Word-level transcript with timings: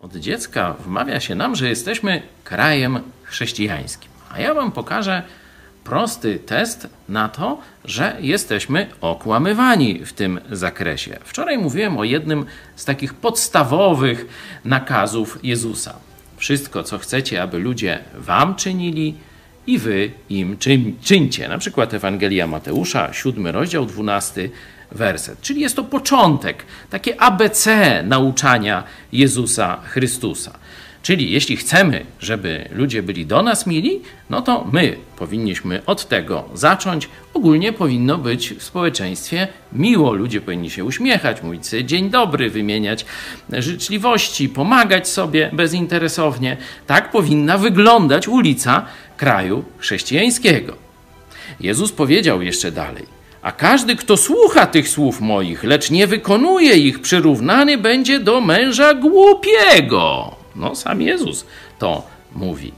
Od 0.00 0.16
dziecka 0.16 0.72
wmawia 0.72 1.20
się 1.20 1.34
nam, 1.34 1.56
że 1.56 1.68
jesteśmy 1.68 2.22
krajem 2.44 3.00
chrześcijańskim. 3.22 4.10
A 4.32 4.40
ja 4.40 4.54
Wam 4.54 4.72
pokażę 4.72 5.22
prosty 5.84 6.38
test 6.38 6.88
na 7.08 7.28
to, 7.28 7.60
że 7.84 8.16
jesteśmy 8.20 8.86
okłamywani 9.00 10.04
w 10.04 10.12
tym 10.12 10.40
zakresie. 10.50 11.18
Wczoraj 11.24 11.58
mówiłem 11.58 11.98
o 11.98 12.04
jednym 12.04 12.46
z 12.76 12.84
takich 12.84 13.14
podstawowych 13.14 14.26
nakazów 14.64 15.38
Jezusa. 15.42 15.94
Wszystko, 16.36 16.82
co 16.82 16.98
chcecie, 16.98 17.42
aby 17.42 17.58
ludzie 17.58 17.98
Wam 18.14 18.54
czynili, 18.54 19.14
i 19.66 19.78
wy 19.78 20.10
im 20.30 20.58
czyn, 20.58 20.96
czyńcie. 21.02 21.48
Na 21.48 21.58
przykład 21.58 21.94
Ewangelia 21.94 22.46
Mateusza, 22.46 23.12
7 23.12 23.46
rozdział, 23.46 23.86
12 23.86 24.48
werset. 24.92 25.40
Czyli 25.40 25.60
jest 25.60 25.76
to 25.76 25.84
początek, 25.84 26.64
takie 26.90 27.20
ABC 27.20 28.02
nauczania 28.02 28.84
Jezusa 29.12 29.80
Chrystusa. 29.84 30.58
Czyli 31.06 31.30
jeśli 31.30 31.56
chcemy, 31.56 32.06
żeby 32.20 32.68
ludzie 32.72 33.02
byli 33.02 33.26
do 33.26 33.42
nas 33.42 33.66
mili, 33.66 34.00
no 34.30 34.42
to 34.42 34.68
my 34.72 34.96
powinniśmy 35.18 35.82
od 35.86 36.08
tego 36.08 36.44
zacząć. 36.54 37.08
Ogólnie 37.34 37.72
powinno 37.72 38.18
być 38.18 38.54
w 38.54 38.62
społeczeństwie 38.62 39.48
miło. 39.72 40.12
Ludzie 40.12 40.40
powinni 40.40 40.70
się 40.70 40.84
uśmiechać, 40.84 41.42
mówić 41.42 41.66
sobie 41.66 41.84
dzień 41.84 42.10
dobry, 42.10 42.50
wymieniać 42.50 43.06
życzliwości, 43.50 44.48
pomagać 44.48 45.08
sobie 45.08 45.50
bezinteresownie. 45.52 46.56
Tak 46.86 47.10
powinna 47.10 47.58
wyglądać 47.58 48.28
ulica 48.28 48.86
kraju 49.16 49.64
chrześcijańskiego. 49.78 50.76
Jezus 51.60 51.92
powiedział 51.92 52.42
jeszcze 52.42 52.72
dalej: 52.72 53.15
A 53.46 53.52
każdy, 53.52 53.96
kto 53.96 54.16
słucha 54.16 54.66
tych 54.66 54.88
słów 54.88 55.20
moich, 55.20 55.64
lecz 55.64 55.90
nie 55.90 56.06
wykonuje 56.06 56.76
ich, 56.76 57.00
przyrównany 57.00 57.78
będzie 57.78 58.20
do 58.20 58.40
męża 58.40 58.94
głupiego. 58.94 60.34
No, 60.56 60.74
sam 60.74 61.02
Jezus 61.02 61.46
to 61.78 62.06
mówi. 62.34 62.72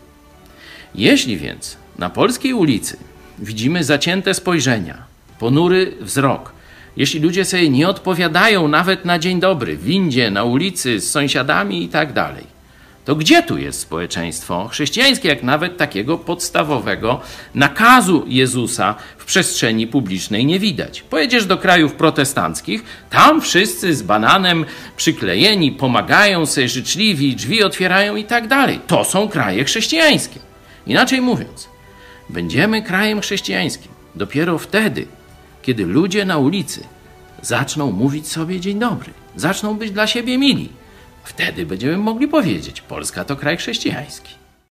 Jeśli 0.94 1.36
więc 1.36 1.77
na 1.98 2.11
polskiej 2.11 2.52
ulicy 2.52 2.96
widzimy 3.39 3.84
zacięte 3.84 4.34
spojrzenia, 4.34 4.96
ponury 5.39 5.92
wzrok, 6.00 6.52
jeśli 6.96 7.20
ludzie 7.20 7.44
sobie 7.44 7.70
nie 7.70 7.89
odpowiadają 7.89 8.69
nawet 8.69 9.05
na 9.05 9.19
dzień 9.19 9.41
dobry, 9.41 9.77
w 9.77 9.84
windzie, 9.84 10.30
na 10.30 10.44
ulicy, 10.44 11.00
z 11.00 11.11
sąsiadami 11.11 11.84
i 11.84 11.89
tak 11.89 12.12
dalej, 12.12 12.44
to 13.09 13.17
gdzie 13.17 13.42
tu 13.42 13.59
jest 13.59 13.81
społeczeństwo 13.81 14.69
chrześcijańskie, 14.69 15.28
jak 15.28 15.42
nawet 15.42 15.77
takiego 15.77 16.19
podstawowego 16.19 17.20
nakazu 17.55 18.25
Jezusa 18.27 18.95
w 19.19 19.25
przestrzeni 19.25 19.87
publicznej 19.87 20.47
nie 20.47 20.59
widać? 20.59 21.03
Pojedziesz 21.03 21.47
do 21.47 21.59
krajów 21.59 21.92
protestanckich, 21.92 22.83
tam 23.11 23.41
wszyscy 23.41 23.95
z 23.95 24.03
bananem 24.03 24.64
przyklejeni, 24.97 25.73
pomagają 25.73 26.47
sobie 26.47 26.69
życzliwi, 26.69 27.36
drzwi 27.36 27.62
otwierają 27.62 28.17
i 28.17 28.25
tak 28.25 28.48
dalej. 28.48 28.81
To 28.86 29.05
są 29.05 29.29
kraje 29.29 29.64
chrześcijańskie. 29.64 30.41
Inaczej 30.86 31.20
mówiąc, 31.20 31.69
będziemy 32.31 32.83
krajem 32.83 33.20
chrześcijańskim 33.20 33.92
dopiero 34.14 34.59
wtedy, 34.59 35.06
kiedy 35.62 35.86
ludzie 35.86 36.25
na 36.25 36.39
ulicy 36.39 36.84
zaczną 37.42 37.92
mówić 37.92 38.29
sobie 38.29 38.61
dzień 38.61 38.79
dobry, 38.79 39.12
zaczną 39.36 39.75
być 39.75 39.91
dla 39.91 40.06
siebie 40.06 40.39
mili 40.39 40.69
Wtedy 41.28 41.66
będziemy 41.66 41.96
mogli 41.96 42.28
powiedzieć: 42.28 42.80
Polska 42.80 43.24
to 43.24 43.36
kraj 43.36 43.56
chrześcijański. 43.56 44.34